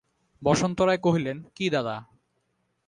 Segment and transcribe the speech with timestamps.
[0.41, 1.95] বসন্ত রায় কহিলেন, কী দাদা।